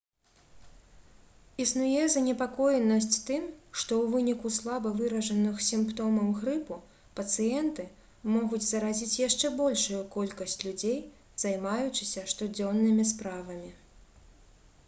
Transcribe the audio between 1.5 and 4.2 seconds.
існуе занепакоенасць тым што ў